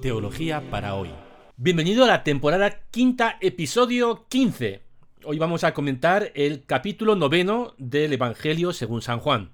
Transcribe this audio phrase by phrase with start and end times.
[0.00, 1.10] Teología para hoy.
[1.56, 4.80] Bienvenido a la temporada quinta, episodio 15.
[5.24, 9.50] Hoy vamos a comentar el capítulo noveno del Evangelio según San Juan.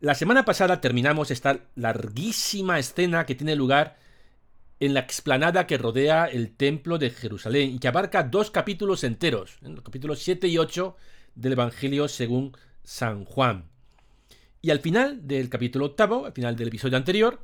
[0.00, 3.96] La semana pasada terminamos esta larguísima escena que tiene lugar
[4.80, 9.56] en la explanada que rodea el templo de Jerusalén y que abarca dos capítulos enteros,
[9.62, 10.94] los capítulos 7 y 8
[11.34, 13.70] del Evangelio según San Juan.
[14.60, 17.40] Y al final del capítulo octavo, al final del episodio anterior,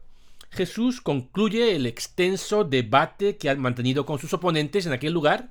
[0.53, 5.51] Jesús concluye el extenso debate que han mantenido con sus oponentes en aquel lugar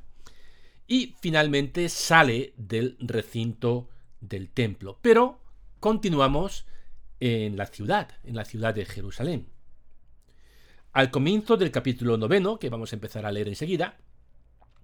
[0.88, 5.00] y finalmente sale del recinto del templo.
[5.02, 5.40] Pero
[5.80, 6.68] continuamos
[7.20, 9.48] en la ciudad, en la ciudad de Jerusalén.
[10.94, 13.98] Al comienzo del capítulo noveno, que vamos a empezar a leer enseguida,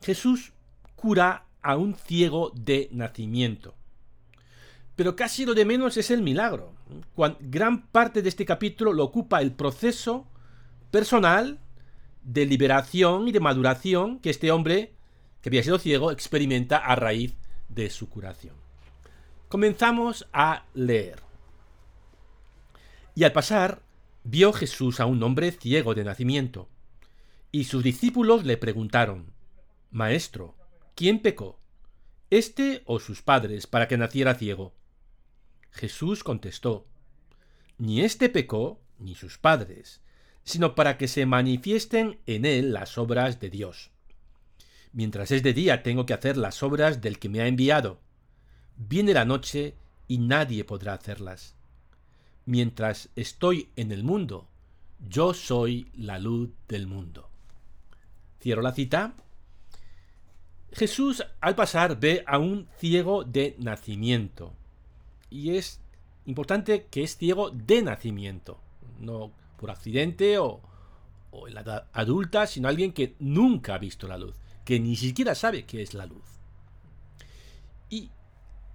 [0.01, 0.53] Jesús
[0.95, 3.75] cura a un ciego de nacimiento.
[4.97, 6.73] Pero casi lo de menos es el milagro.
[7.39, 10.27] gran parte de este capítulo lo ocupa el proceso
[10.89, 11.59] personal
[12.23, 14.95] de liberación y de maduración que este hombre,
[15.41, 17.35] que había sido ciego, experimenta a raíz
[17.69, 18.55] de su curación.
[19.49, 21.21] Comenzamos a leer.
[23.13, 23.83] Y al pasar,
[24.23, 26.69] vio Jesús a un hombre ciego de nacimiento.
[27.51, 29.31] Y sus discípulos le preguntaron,
[29.91, 30.55] Maestro,
[30.95, 31.59] ¿quién pecó?
[32.31, 34.73] ¿Este o sus padres para que naciera ciego?
[35.77, 36.87] Jesús contestó,
[37.77, 40.01] Ni éste pecó, ni sus padres,
[40.43, 43.91] sino para que se manifiesten en él las obras de Dios.
[44.91, 47.99] Mientras es de día tengo que hacer las obras del que me ha enviado.
[48.75, 49.75] Viene la noche
[50.07, 51.55] y nadie podrá hacerlas.
[52.45, 54.47] Mientras estoy en el mundo,
[55.07, 57.29] yo soy la luz del mundo.
[58.41, 59.13] Cierro la cita.
[60.71, 64.55] Jesús al pasar ve a un ciego de nacimiento
[65.29, 65.81] y es
[66.25, 68.59] importante que es ciego de nacimiento,
[68.99, 70.61] no por accidente o,
[71.47, 75.35] en la edad adulta, sino alguien que nunca ha visto la luz, que ni siquiera
[75.35, 76.25] sabe qué es la luz.
[77.89, 78.11] Y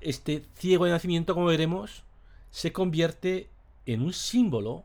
[0.01, 2.05] este ciego de nacimiento, como veremos,
[2.51, 3.51] se convierte
[3.87, 4.85] en un símbolo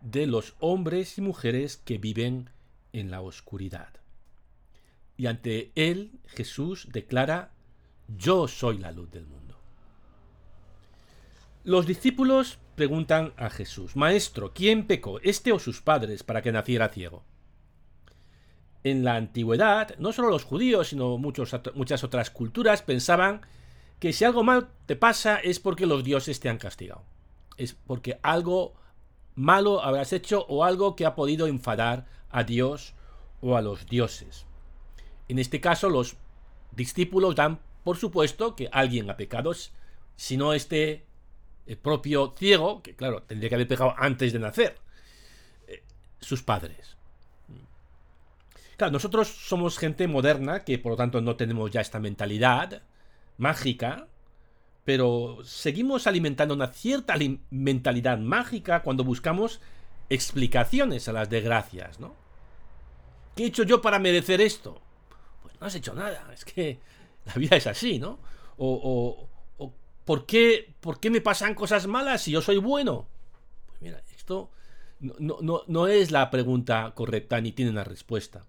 [0.00, 2.50] de los hombres y mujeres que viven
[2.92, 3.88] en la oscuridad.
[5.16, 7.52] Y ante él Jesús declara,
[8.08, 9.43] yo soy la luz del mundo.
[11.64, 16.90] Los discípulos preguntan a Jesús, Maestro, ¿quién pecó, este o sus padres, para que naciera
[16.90, 17.24] ciego?
[18.82, 23.40] En la antigüedad, no solo los judíos, sino muchas otras culturas pensaban
[23.98, 27.02] que si algo mal te pasa es porque los dioses te han castigado.
[27.56, 28.74] Es porque algo
[29.34, 32.92] malo habrás hecho o algo que ha podido enfadar a Dios
[33.40, 34.44] o a los dioses.
[35.28, 36.16] En este caso, los
[36.72, 39.52] discípulos dan por supuesto que alguien ha pecado,
[40.16, 41.06] si no este
[41.66, 44.78] el propio ciego, que claro, tendría que haber pecado antes de nacer,
[45.66, 45.82] eh,
[46.20, 46.96] sus padres.
[48.76, 52.82] Claro, nosotros somos gente moderna, que por lo tanto no tenemos ya esta mentalidad
[53.38, 54.08] mágica,
[54.84, 57.14] pero seguimos alimentando una cierta
[57.50, 59.60] mentalidad mágica cuando buscamos
[60.10, 62.14] explicaciones a las desgracias, ¿no?
[63.34, 64.80] ¿Qué he hecho yo para merecer esto?
[65.42, 66.78] Pues no has hecho nada, es que
[67.24, 68.18] la vida es así, ¿no?
[68.58, 69.28] O,
[70.04, 73.08] ¿Por qué, ¿Por qué me pasan cosas malas si yo soy bueno?
[73.66, 74.50] Pues mira, esto
[75.00, 78.44] no, no, no es la pregunta correcta ni tiene una respuesta.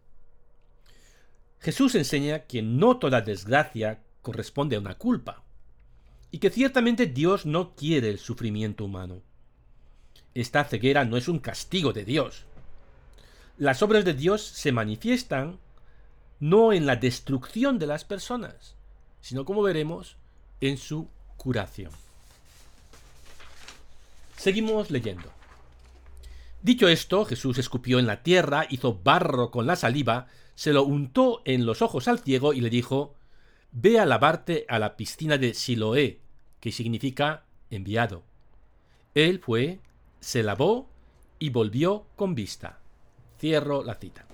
[1.60, 5.44] Jesús enseña que no toda desgracia corresponde a una culpa
[6.32, 9.22] y que ciertamente Dios no quiere el sufrimiento humano.
[10.34, 12.46] Esta ceguera no es un castigo de Dios.
[13.58, 15.60] Las obras de Dios se manifiestan
[16.40, 18.76] no en la destrucción de las personas,
[19.22, 20.18] sino como veremos,
[20.60, 21.08] en su
[21.46, 21.92] curación.
[24.36, 25.32] Seguimos leyendo.
[26.64, 31.44] Dicho esto, Jesús escupió en la tierra, hizo barro con la saliva, se lo untó
[31.46, 33.14] en los ojos al ciego y le dijo,
[33.72, 36.20] Ve a lavarte a la piscina de Siloé,
[36.60, 38.24] que significa enviado.
[39.14, 39.82] Él fue,
[40.20, 40.90] se lavó
[41.38, 42.80] y volvió con vista.
[43.40, 44.26] Cierro la cita.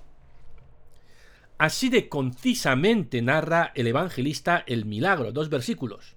[1.58, 6.16] Así de concisamente narra el evangelista el milagro, dos versículos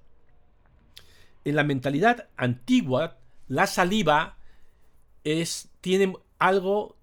[1.44, 3.18] en la mentalidad antigua,
[3.48, 4.38] la saliva
[5.80, 6.96] tiene algo,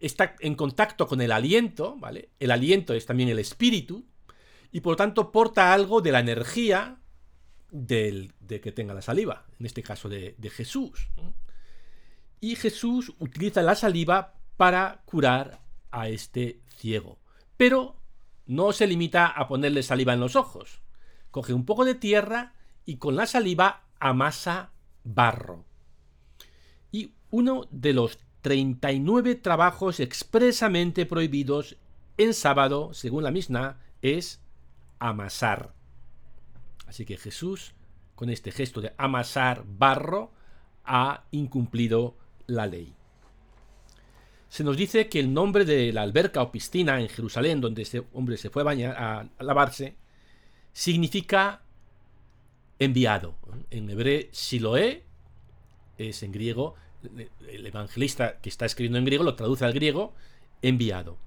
[0.00, 2.30] está en contacto con el aliento, ¿vale?
[2.38, 4.06] El aliento es también el espíritu,
[4.72, 6.98] y por lo tanto porta algo de la energía
[7.70, 8.30] de
[8.62, 11.08] que tenga la saliva, en este caso de Jesús.
[12.40, 17.18] Y Jesús utiliza la saliva para curar a este ciego.
[17.56, 17.96] Pero
[18.46, 20.82] no se limita a ponerle saliva en los ojos.
[21.30, 22.54] Coge un poco de tierra
[22.86, 24.72] y con la saliva amasa
[25.04, 25.64] barro.
[26.92, 31.76] Y uno de los 39 trabajos expresamente prohibidos
[32.16, 34.40] en sábado, según la Mishnah, es
[34.98, 35.74] amasar.
[36.86, 37.74] Así que Jesús,
[38.14, 40.32] con este gesto de amasar barro,
[40.84, 42.16] ha incumplido
[42.46, 42.94] la ley.
[44.48, 48.04] Se nos dice que el nombre de la alberca o piscina en Jerusalén, donde este
[48.12, 49.96] hombre se fue a bañar, a lavarse,
[50.72, 51.63] significa
[52.78, 53.36] enviado.
[53.70, 55.04] En hebreo, Siloé
[55.98, 56.74] es en griego,
[57.48, 60.14] el evangelista que está escribiendo en griego lo traduce al griego,
[60.62, 61.18] enviado.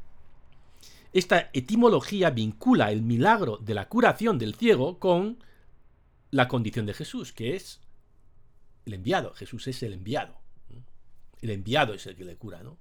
[1.13, 5.43] Esta etimología vincula el milagro de la curación del ciego con
[6.31, 7.79] la condición de Jesús, que es
[8.85, 9.33] el enviado.
[9.33, 10.37] Jesús es el enviado.
[11.41, 12.77] El enviado es el que le cura, ¿no?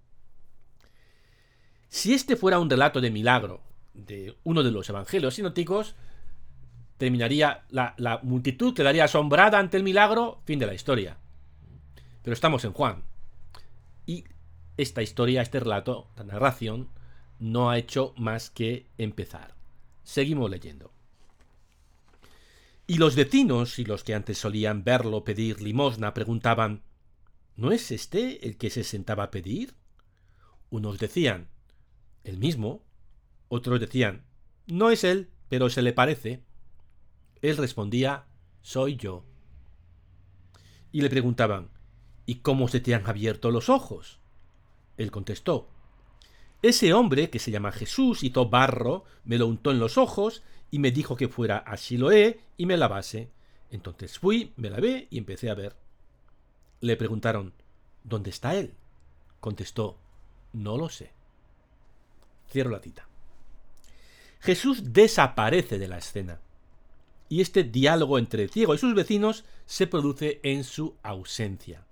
[1.89, 3.63] Si este fuera un relato de milagro
[3.95, 5.95] de uno de los evangelios sinóticos,
[6.99, 11.19] terminaría la, multitud quedaría asombrada ante el milagro, fin de la historia.
[12.23, 13.05] Pero estamos en Juan.
[14.07, 14.25] Y
[14.77, 16.89] esta historia, este relato, la narración,
[17.39, 19.55] no ha hecho más que empezar.
[20.05, 20.93] Seguimos leyendo.
[22.87, 26.83] Y los vecinos y los que antes solían verlo pedir limosna preguntaban
[27.57, 29.75] ¿No es este el que se sentaba a pedir?
[30.71, 31.49] Unos decían
[32.23, 32.85] ¿El mismo?
[33.49, 34.25] Otros decían
[34.67, 36.43] No es él, pero se le parece.
[37.49, 38.25] Él respondía
[38.63, 39.25] Soy yo.
[40.91, 41.71] Y le preguntaban
[42.27, 44.19] ¿Y cómo se te han abierto los ojos?
[44.97, 45.69] Él contestó
[46.63, 50.81] ese hombre, que se llama Jesús, hizo barro, me lo untó en los ojos y
[50.81, 53.31] me dijo que fuera a Siloé y me lavase.
[53.71, 55.77] Entonces fui, me lavé y empecé a ver.
[56.81, 57.53] Le preguntaron,
[58.03, 58.75] ¿dónde está él?
[59.39, 59.99] Contestó,
[60.53, 61.13] no lo sé.
[62.51, 63.07] Cierro la cita.
[64.41, 66.41] Jesús desaparece de la escena
[67.29, 71.85] y este diálogo entre el ciego y sus vecinos se produce en su ausencia.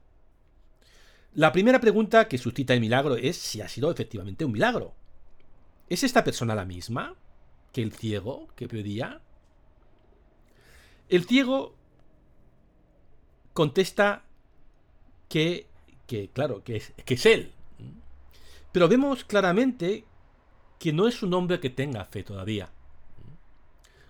[1.34, 4.94] La primera pregunta que suscita el milagro es si ha sido efectivamente un milagro.
[5.88, 7.16] ¿Es esta persona la misma
[7.72, 9.20] que el ciego que pedía?
[11.08, 11.74] El ciego
[13.52, 14.24] contesta
[15.28, 15.66] que,
[16.06, 17.52] que claro, que es, que es él.
[18.70, 20.04] Pero vemos claramente
[20.78, 22.70] que no es un hombre que tenga fe todavía.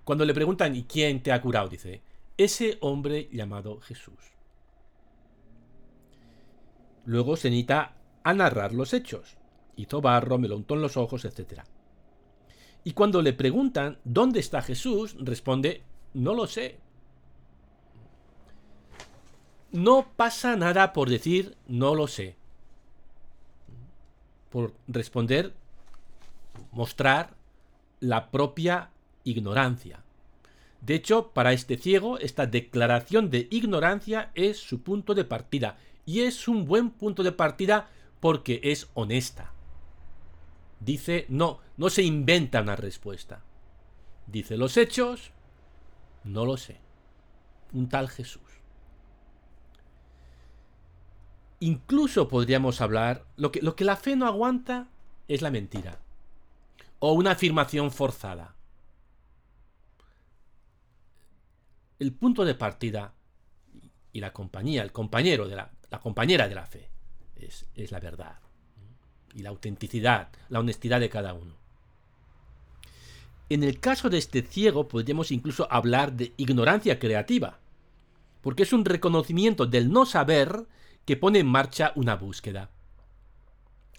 [0.05, 1.69] Cuando le preguntan ¿y quién te ha curado?
[1.69, 2.03] Dice,
[2.37, 4.19] ese hombre llamado Jesús.
[7.07, 9.37] Luego se necesita a narrar los hechos.
[9.77, 11.63] Hizo barro, me lo untó en los ojos, etc.
[12.85, 16.79] Y cuando le preguntan dónde está Jesús, responde, no lo sé.
[19.73, 22.37] No pasa nada por decir no lo sé.
[24.51, 25.53] Por responder,
[26.71, 27.35] mostrar
[28.01, 28.91] la propia
[29.25, 30.05] ignorancia.
[30.81, 36.21] De hecho, para este ciego, esta declaración de ignorancia es su punto de partida y
[36.21, 37.89] es un buen punto de partida
[38.21, 39.53] porque es honesta.
[40.81, 43.43] Dice, no, no se inventa una respuesta.
[44.27, 45.31] Dice los hechos,
[46.25, 46.79] no lo sé.
[47.73, 48.43] Un tal Jesús.
[51.61, 54.89] Incluso podríamos hablar, lo que, lo que la fe no aguanta
[55.29, 55.99] es la mentira.
[56.99, 58.54] O una afirmación forzada.
[61.99, 63.15] El punto de partida
[64.13, 65.71] y la compañía, el compañero de la,
[66.03, 66.91] compañera de la fe.
[67.37, 68.39] Es, es la verdad.
[69.35, 71.57] Y la autenticidad, la honestidad de cada uno.
[73.49, 77.59] En el caso de este ciego podríamos incluso hablar de ignorancia creativa,
[78.41, 80.67] porque es un reconocimiento del no saber
[81.05, 82.71] que pone en marcha una búsqueda.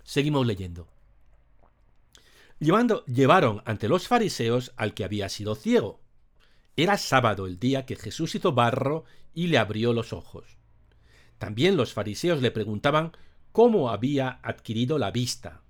[0.03, 0.87] Seguimos leyendo.
[2.59, 5.99] Llevando, llevaron ante los fariseos al que había sido ciego.
[6.77, 10.57] Era sábado el día que Jesús hizo barro y le abrió los ojos.
[11.37, 13.11] También los fariseos le preguntaban
[13.51, 15.61] cómo había adquirido la vista.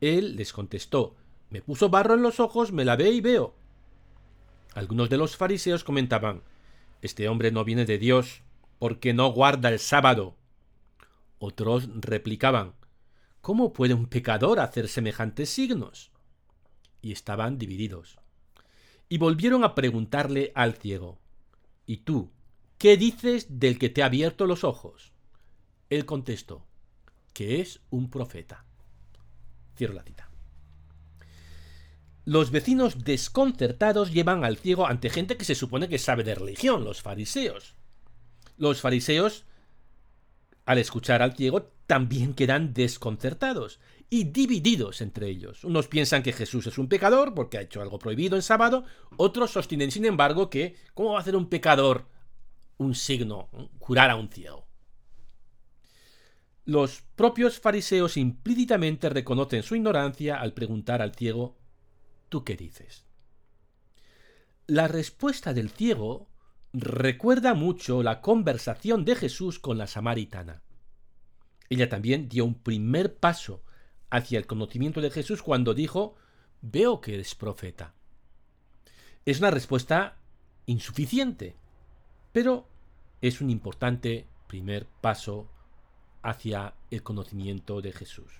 [0.00, 1.16] Él les contestó,
[1.50, 3.54] me puso barro en los ojos, me lavé y veo.
[4.74, 6.42] Algunos de los fariseos comentaban,
[7.02, 8.42] este hombre no viene de Dios,
[8.78, 10.36] porque no guarda el sábado.
[11.38, 12.74] Otros replicaban,
[13.40, 16.10] ¿cómo puede un pecador hacer semejantes signos?
[17.02, 18.18] Y estaban divididos.
[19.08, 21.18] Y volvieron a preguntarle al ciego,
[21.86, 22.30] ¿y tú
[22.84, 25.12] ¿Qué dices del que te ha abierto los ojos?
[25.88, 26.66] Él contestó,
[27.32, 28.66] que es un profeta.
[29.76, 30.28] Cierro la cita.
[32.26, 36.84] Los vecinos desconcertados llevan al ciego ante gente que se supone que sabe de religión,
[36.84, 37.74] los fariseos.
[38.56, 39.46] Los fariseos,
[40.66, 43.80] al escuchar al ciego, también quedan desconcertados
[44.14, 45.64] y divididos entre ellos.
[45.64, 48.84] Unos piensan que Jesús es un pecador porque ha hecho algo prohibido en sábado,
[49.16, 52.06] otros sostienen, sin embargo, que ¿cómo va a hacer un pecador
[52.76, 53.48] un signo,
[53.80, 54.68] curar a un ciego.
[56.64, 61.58] los propios fariseos implícitamente reconocen su ignorancia al preguntar al ciego,
[62.28, 63.06] ¿tú qué dices?
[64.68, 66.28] La respuesta del ciego
[66.72, 70.62] recuerda mucho la conversación de Jesús con la samaritana.
[71.68, 73.64] Ella también dio un primer paso
[74.14, 76.14] hacia el conocimiento de Jesús cuando dijo,
[76.62, 77.94] veo que eres profeta.
[79.26, 80.18] Es una respuesta
[80.66, 81.56] insuficiente,
[82.30, 82.68] pero
[83.20, 85.50] es un importante primer paso
[86.22, 88.30] hacia el conocimiento de Jesús,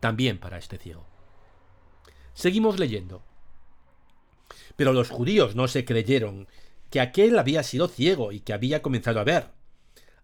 [0.00, 1.06] también para este ciego.
[2.32, 3.22] Seguimos leyendo.
[4.76, 6.48] Pero los judíos no se creyeron
[6.88, 9.50] que aquel había sido ciego y que había comenzado a ver,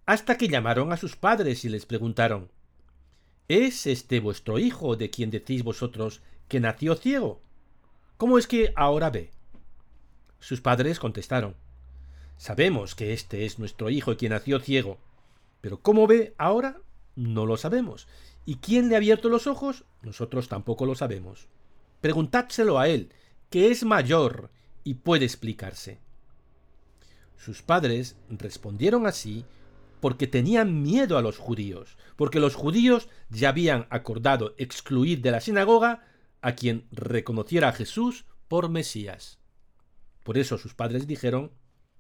[0.07, 2.51] hasta que llamaron a sus padres y les preguntaron,
[3.49, 7.41] ¿Es este vuestro hijo de quien decís vosotros que nació ciego?
[8.17, 9.31] ¿Cómo es que ahora ve?
[10.41, 11.57] Sus padres contestaron,
[12.37, 14.99] Sabemos que este es nuestro hijo quien nació ciego,
[15.61, 16.81] pero ¿cómo ve ahora?
[17.17, 18.07] No lo sabemos.
[18.45, 19.85] ¿Y quién le ha abierto los ojos?
[20.03, 21.47] Nosotros tampoco lo sabemos.
[22.01, 23.11] Preguntádselo a él,
[23.51, 24.51] que es mayor
[24.83, 25.99] y puede explicarse.
[27.39, 29.45] Sus padres respondieron así
[30.01, 35.41] porque tenían miedo a los judíos, porque los judíos ya habían acordado excluir de la
[35.41, 36.05] sinagoga
[36.43, 39.39] a quien reconociera a Jesús por Mesías.
[40.23, 41.53] Por eso sus padres dijeron,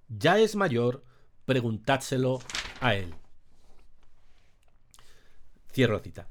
[0.08, 1.04] ya es mayor,
[1.44, 2.40] preguntádselo
[2.80, 3.14] a él.
[5.72, 6.28] Cierro cita.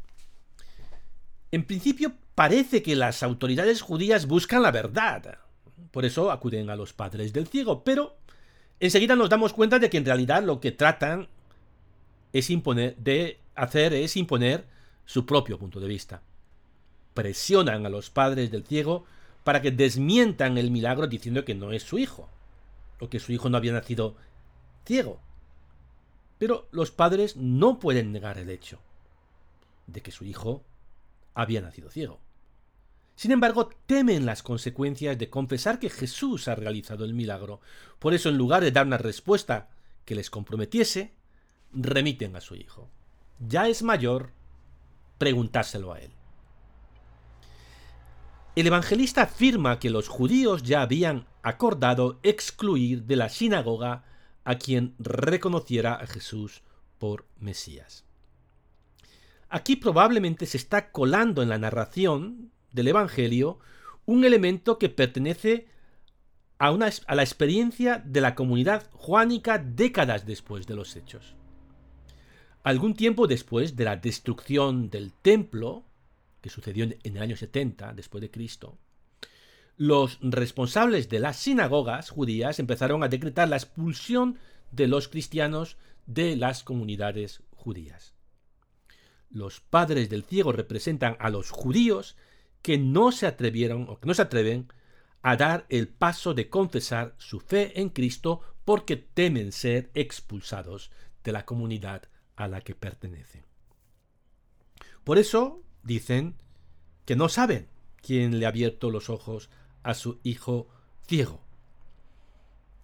[1.52, 5.38] En principio parece que las autoridades judías buscan la verdad.
[5.92, 8.18] Por eso acuden a los padres del ciego, pero
[8.80, 11.28] enseguida nos damos cuenta de que en realidad lo que tratan
[12.34, 14.66] es imponer, de hacer es imponer
[15.06, 16.22] su propio punto de vista.
[17.14, 19.06] Presionan a los padres del ciego
[19.44, 22.30] para que desmientan el milagro diciendo que no es su hijo,
[23.00, 24.16] o que su hijo no había nacido
[24.86, 25.20] ciego.
[26.40, 28.80] Pero los padres no pueden negar el hecho
[29.88, 30.64] de que su hijo
[31.34, 32.20] había nacido ciego.
[33.16, 37.62] Sin embargo, temen las consecuencias de confesar que Jesús ha realizado el milagro.
[38.00, 39.70] Por eso, en lugar de dar una respuesta
[40.04, 41.14] que les comprometiese,
[41.74, 42.90] remiten a su hijo.
[43.40, 44.32] Ya es mayor,
[45.18, 46.12] preguntárselo a él.
[48.56, 54.04] El evangelista afirma que los judíos ya habían acordado excluir de la sinagoga
[54.44, 56.62] a quien reconociera a Jesús
[57.00, 58.06] por Mesías.
[59.50, 63.60] Aquí probablemente se está colando en la narración del Evangelio
[64.06, 65.68] un elemento que pertenece
[66.60, 71.36] a, la experiencia de la comunidad juánica décadas después de los hechos.
[72.64, 75.84] Algún tiempo después de la destrucción del templo,
[76.40, 78.78] que sucedió en el año 70 después de Cristo,
[79.76, 84.40] los responsables de las sinagogas judías empezaron a decretar la expulsión
[84.72, 88.14] de los cristianos de las comunidades judías.
[89.30, 92.16] Los padres del ciego representan a los judíos
[92.62, 94.72] que no se atrevieron o que no se atreven
[95.22, 100.92] a dar el paso de confesar su fe en Cristo porque temen ser expulsados
[101.24, 102.04] de la comunidad
[102.36, 103.44] a la que pertenecen.
[105.04, 106.36] Por eso dicen
[107.06, 107.68] que no saben
[108.02, 109.50] quién le ha abierto los ojos
[109.84, 110.68] a su hijo
[111.06, 111.42] ciego.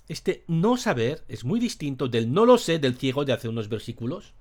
[0.07, 3.69] Este no saber es muy distinto del no lo sé del ciego de hace unos
[3.69, 4.33] versículos,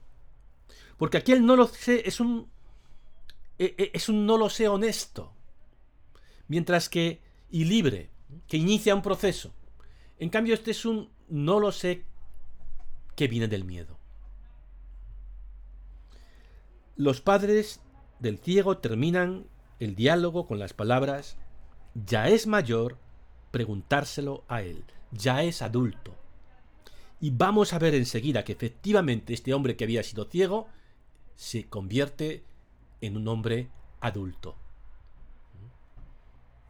[0.96, 2.50] porque aquel no lo sé es un.
[3.58, 5.32] E, e, es un no lo sé honesto.
[6.48, 7.20] Mientras que.
[7.50, 8.10] y libre,
[8.46, 9.54] que inicia un proceso.
[10.18, 12.04] En cambio, este es un no lo sé
[13.14, 13.97] que viene del miedo.
[16.98, 17.80] Los padres
[18.18, 19.46] del ciego terminan
[19.78, 21.36] el diálogo con las palabras
[21.94, 22.98] ya es mayor
[23.52, 26.16] preguntárselo a él, ya es adulto.
[27.20, 30.66] Y vamos a ver enseguida que efectivamente este hombre que había sido ciego
[31.36, 32.42] se convierte
[33.00, 33.68] en un hombre
[34.00, 34.56] adulto,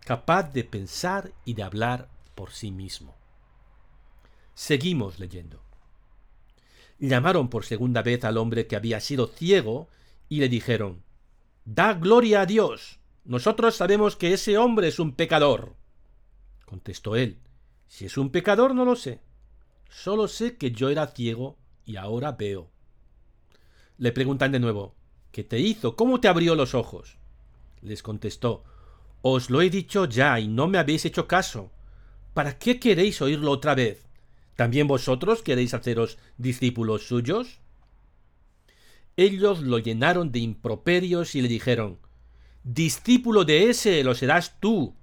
[0.00, 3.14] capaz de pensar y de hablar por sí mismo.
[4.52, 5.62] Seguimos leyendo.
[6.98, 9.88] Llamaron por segunda vez al hombre que había sido ciego
[10.28, 11.02] y le dijeron,
[11.64, 12.98] Da gloria a Dios.
[13.24, 15.76] Nosotros sabemos que ese hombre es un pecador.
[16.64, 17.38] Contestó él,
[17.86, 19.20] Si es un pecador no lo sé.
[19.90, 22.70] Solo sé que yo era ciego y ahora veo.
[23.96, 24.94] Le preguntan de nuevo,
[25.32, 25.96] ¿qué te hizo?
[25.96, 27.16] ¿Cómo te abrió los ojos?
[27.82, 28.64] Les contestó,
[29.22, 31.70] Os lo he dicho ya y no me habéis hecho caso.
[32.34, 34.06] ¿Para qué queréis oírlo otra vez?
[34.56, 37.60] ¿También vosotros queréis haceros discípulos suyos?
[39.18, 41.98] Ellos lo llenaron de improperios y le dijeron,
[42.62, 44.94] Discípulo de ese lo serás tú.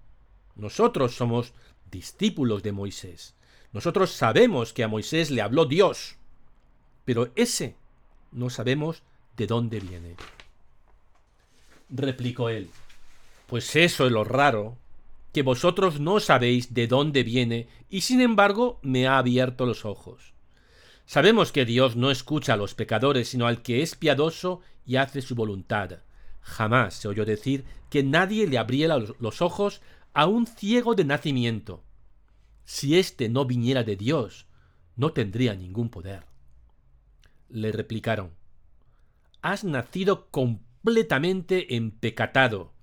[0.56, 1.52] Nosotros somos
[1.92, 3.36] discípulos de Moisés.
[3.74, 6.16] Nosotros sabemos que a Moisés le habló Dios.
[7.04, 7.76] Pero ese
[8.32, 9.04] no sabemos
[9.36, 10.16] de dónde viene.
[11.90, 12.70] Replicó él,
[13.48, 14.78] pues eso es lo raro,
[15.34, 20.35] que vosotros no sabéis de dónde viene y sin embargo me ha abierto los ojos.
[21.06, 25.22] Sabemos que Dios no escucha a los pecadores, sino al que es piadoso y hace
[25.22, 26.00] su voluntad.
[26.42, 29.82] Jamás se oyó decir que nadie le abriera los ojos
[30.14, 31.84] a un ciego de nacimiento.
[32.64, 34.48] Si éste no viniera de Dios,
[34.96, 36.26] no tendría ningún poder.
[37.50, 38.32] Le replicaron,
[39.42, 42.74] Has nacido completamente empecatado,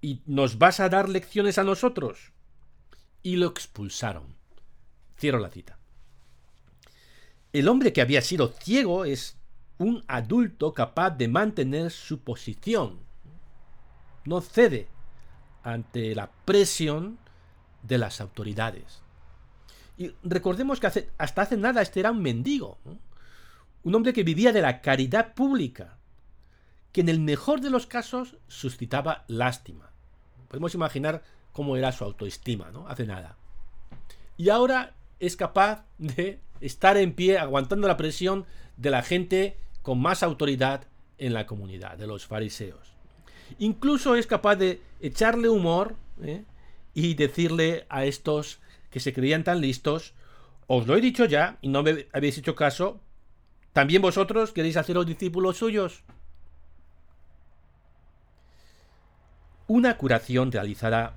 [0.00, 2.32] y nos vas a dar lecciones a nosotros.
[3.22, 4.34] Y lo expulsaron.
[5.16, 5.78] Cierro la cita.
[7.52, 9.36] El hombre que había sido ciego es
[9.78, 13.00] un adulto capaz de mantener su posición.
[14.24, 14.88] No cede
[15.62, 17.18] ante la presión
[17.82, 19.02] de las autoridades.
[19.98, 22.78] Y recordemos que hasta hace nada este era un mendigo,
[23.82, 25.98] un hombre que vivía de la caridad pública,
[26.92, 29.90] que en el mejor de los casos suscitaba lástima.
[30.48, 32.88] Podemos imaginar cómo era su autoestima, ¿no?
[32.88, 33.36] Hace nada.
[34.36, 38.44] Y ahora es capaz de estar en pie aguantando la presión
[38.76, 42.94] de la gente con más autoridad en la comunidad, de los fariseos.
[43.60, 46.42] Incluso es capaz de echarle humor ¿eh?
[46.92, 48.58] y decirle a estos
[48.90, 50.14] que se creían tan listos,
[50.66, 53.00] os lo he dicho ya y no me habéis hecho caso,
[53.72, 56.02] ¿también vosotros queréis haceros discípulos suyos?
[59.68, 61.14] Una curación realizada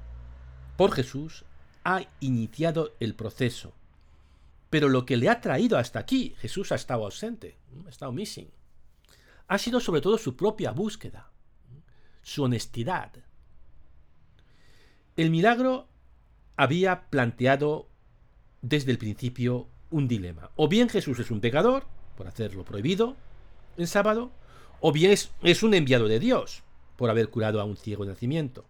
[0.78, 1.44] por Jesús
[1.84, 3.74] ha iniciado el proceso
[4.70, 8.50] pero lo que le ha traído hasta aquí, Jesús ha estado ausente, ha estado missing,
[9.48, 11.30] ha sido sobre todo su propia búsqueda,
[12.24, 13.12] su honestidad.
[15.16, 15.88] El milagro
[16.58, 17.88] había planteado
[18.62, 20.50] desde el principio un dilema.
[20.56, 21.86] O bien Jesús es un pecador,
[22.18, 23.16] por hacer lo prohibido
[23.78, 24.32] en sábado,
[24.82, 26.64] o bien es, es, un enviado de Dios,
[26.98, 28.66] por haber curado a un ciego de nacimiento.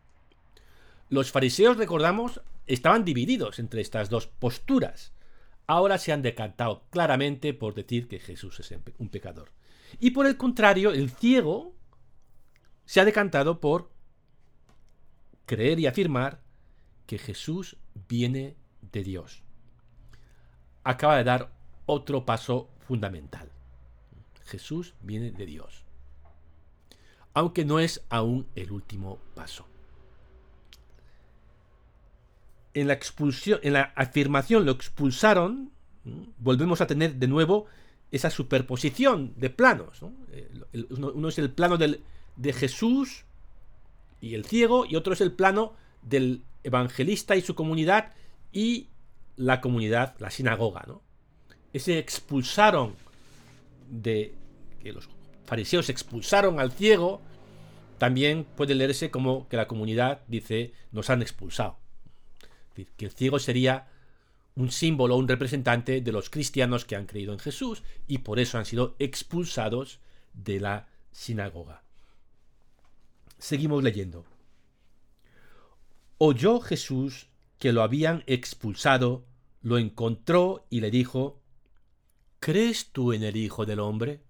[1.09, 5.13] Los fariseos, recordamos, estaban divididos entre estas dos posturas
[5.67, 9.51] ahora se han decantado claramente por decir que Jesús es un pecador.
[9.99, 11.73] Y por el contrario, el ciego
[12.85, 13.91] se ha decantado por
[15.45, 16.41] creer y afirmar
[17.05, 19.43] que Jesús viene de Dios.
[20.83, 21.51] Acaba de dar
[21.85, 23.51] otro paso fundamental.
[24.43, 25.83] Jesús viene de Dios.
[27.33, 29.67] Aunque no es aún el último paso
[32.75, 35.71] en la expulsión, en la afirmación lo expulsaron,
[36.37, 37.65] volvemos a tener de nuevo
[38.11, 40.01] esa superposición de planos.
[40.89, 43.23] uno, es el plano de Jesús
[44.21, 48.11] y el ciego, y otro es el plano del evangelista y su comunidad
[48.51, 48.89] y
[49.37, 50.83] la comunidad, la sinagoga.
[50.85, 51.01] ¿no?
[51.71, 52.95] Ese expulsaron
[53.89, 54.33] de
[54.83, 55.07] que los
[55.45, 57.21] fariseos expulsaron al ciego,
[57.97, 61.84] también puede leerse como que la comunidad dice nos han expulsado
[62.97, 63.87] que el ciego sería
[64.55, 68.57] un símbolo, un representante de los cristianos que han creído en Jesús y por eso
[68.57, 69.99] han sido expulsados
[70.33, 71.83] de la sinagoga.
[73.37, 74.25] Seguimos leyendo.
[76.17, 77.27] Oyó Jesús
[77.59, 79.25] que lo habían expulsado,
[79.61, 81.41] lo encontró y le dijo,
[82.39, 84.21] ¿Crees tú en el Hijo del Hombre?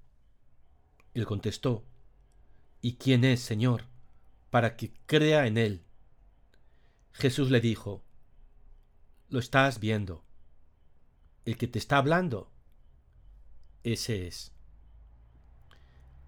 [1.13, 1.83] Él contestó,
[2.81, 3.83] ¿Y quién es, Señor,
[4.49, 5.83] para que crea en él?
[7.11, 8.03] Jesús le dijo,
[9.29, 10.23] lo estás viendo.
[11.45, 12.49] El que te está hablando,
[13.83, 14.51] ese es.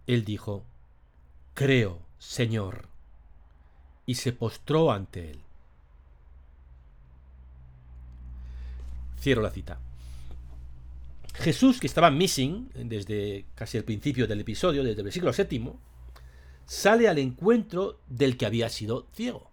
[0.05, 0.65] Él dijo,
[1.53, 2.87] Creo, Señor,
[4.05, 5.41] y se postró ante él.
[9.19, 9.79] Cierro la cita.
[11.33, 15.79] Jesús, que estaba missing desde casi el principio del episodio, desde el versículo séptimo,
[16.65, 19.51] sale al encuentro del que había sido ciego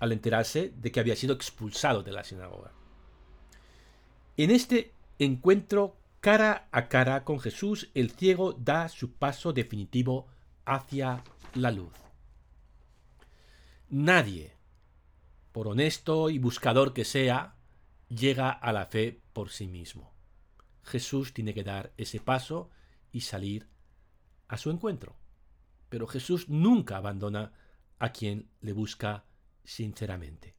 [0.00, 2.72] al enterarse de que había sido expulsado de la sinagoga.
[4.36, 10.26] En este encuentro cara a cara con Jesús, el ciego da su paso definitivo
[10.64, 11.22] hacia
[11.54, 11.92] la luz.
[13.90, 14.52] Nadie,
[15.52, 17.56] por honesto y buscador que sea,
[18.08, 20.12] llega a la fe por sí mismo.
[20.82, 22.70] Jesús tiene que dar ese paso
[23.12, 23.68] y salir
[24.46, 25.16] a su encuentro.
[25.88, 27.52] Pero Jesús nunca abandona
[27.98, 29.24] a quien le busca
[29.68, 30.54] sinceramente.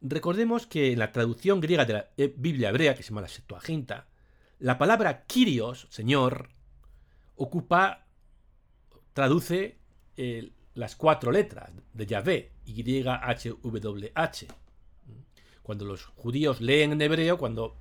[0.00, 3.28] Recordemos que en la traducción griega de la eh, Biblia hebrea, que se llama la
[3.28, 4.08] Septuaginta,
[4.58, 6.50] la palabra Kyrios, Señor,
[7.36, 8.06] ocupa,
[9.12, 9.78] traduce
[10.16, 14.48] eh, las cuatro letras de Yahvé, Y-H-W-H.
[15.62, 17.76] Cuando los judíos leen en hebreo, cuando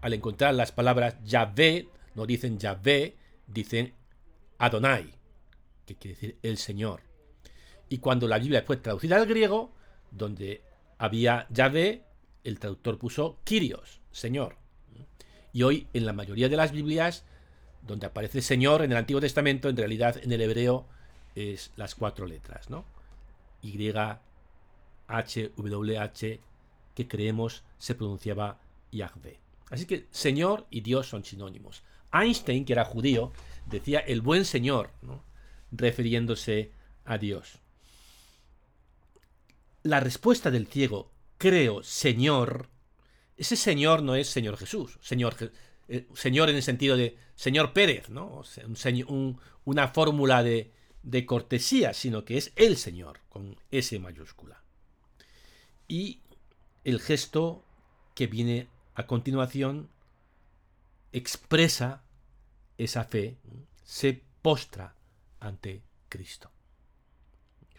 [0.00, 3.94] al encontrar las palabras Yahvé, no dicen Yahvé, dicen
[4.58, 5.14] Adonai,
[5.86, 7.07] que quiere decir el Señor.
[7.88, 9.72] Y cuando la Biblia fue traducida al griego,
[10.10, 10.62] donde
[10.98, 12.04] había Yahvé,
[12.44, 14.56] el traductor puso Kyrios, Señor.
[15.52, 17.24] Y hoy en la mayoría de las Biblias,
[17.86, 20.86] donde aparece Señor en el Antiguo Testamento, en realidad en el hebreo
[21.34, 22.84] es las cuatro letras, ¿no?
[23.62, 23.92] Y,
[25.08, 26.40] H, W, H,
[26.94, 28.58] que creemos se pronunciaba
[28.92, 29.38] Yahvé.
[29.70, 31.82] Así que Señor y Dios son sinónimos.
[32.12, 33.32] Einstein, que era judío,
[33.66, 35.22] decía el buen Señor, ¿no?
[35.70, 36.72] refiriéndose
[37.04, 37.60] a Dios.
[39.88, 42.68] La respuesta del ciego, creo, Señor,
[43.38, 45.34] ese Señor no es Señor Jesús, Señor,
[45.88, 48.42] eh, señor en el sentido de Señor Pérez, ¿no?
[49.64, 54.62] una fórmula de, de cortesía, sino que es el Señor, con S mayúscula.
[55.88, 56.20] Y
[56.84, 57.64] el gesto
[58.14, 59.88] que viene a continuación
[61.12, 62.02] expresa
[62.76, 63.38] esa fe,
[63.84, 64.96] se postra
[65.40, 66.50] ante Cristo.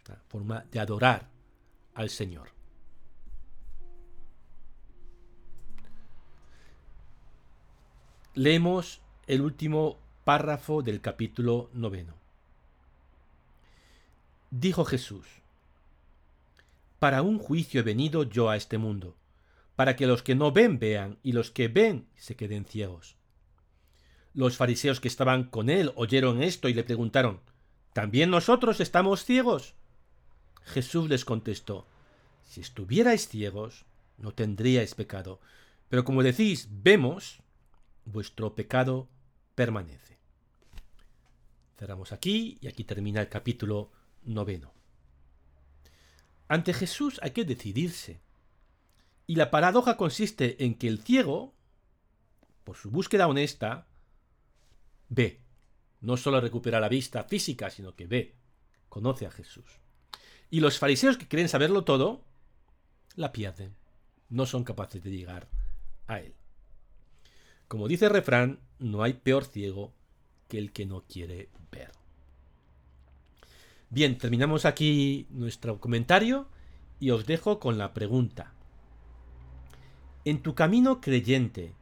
[0.08, 1.39] Una forma de adorar
[1.94, 2.50] al Señor.
[8.36, 12.14] Leemos el último párrafo del capítulo noveno.
[14.52, 15.26] Dijo Jesús,
[17.00, 19.16] Para un juicio he venido yo a este mundo,
[19.76, 23.16] para que los que no ven vean y los que ven se queden ciegos.
[24.34, 27.42] Los fariseos que estaban con él oyeron esto y le preguntaron,
[27.94, 29.74] ¿También nosotros estamos ciegos?
[30.70, 31.88] Jesús les contestó,
[32.44, 33.86] Si estuvierais ciegos,
[34.18, 35.40] no tendríais pecado,
[35.90, 37.42] pero como decís, vemos,
[38.06, 39.10] vuestro pecado
[39.56, 40.18] permanece.
[41.78, 43.92] Cerramos aquí y aquí termina el capítulo
[44.24, 44.74] noveno.
[46.48, 48.22] Ante Jesús hay que decidirse.
[49.28, 51.54] Y la paradoja consiste en que el ciego,
[52.64, 53.88] por su búsqueda honesta,
[55.08, 55.42] ve.
[56.02, 58.36] No solo recupera la vista física, sino que ve,
[58.90, 59.80] conoce a Jesús.
[60.50, 62.24] Y los fariseos que creen saberlo todo,
[63.16, 63.76] la pierden.
[64.30, 65.48] No son capaces de llegar
[66.08, 66.34] a él.
[67.68, 69.94] Como dice el refrán, no hay peor ciego
[70.48, 71.92] que el que no quiere ver.
[73.92, 76.48] Bien, terminamos aquí nuestro comentario
[77.00, 78.54] y os dejo con la pregunta.
[80.26, 81.74] En tu camino creyente,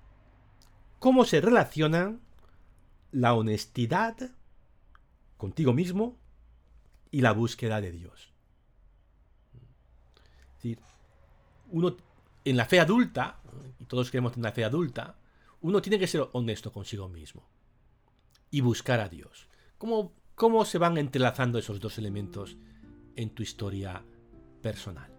[0.99, 2.21] ¿cómo se relacionan
[3.11, 4.15] la honestidad
[5.37, 6.17] contigo mismo
[7.11, 8.33] y la búsqueda de Dios?
[10.57, 10.79] Es decir,
[11.69, 11.95] uno
[12.43, 13.39] en la fe adulta,
[13.79, 15.17] y todos queremos tener una fe adulta,
[15.61, 17.47] uno tiene que ser honesto consigo mismo
[18.49, 19.47] y buscar a Dios.
[19.77, 22.57] ¿Cómo, ¿Cómo se van entrelazando esos dos elementos
[23.15, 24.03] en tu historia
[24.61, 25.16] personal?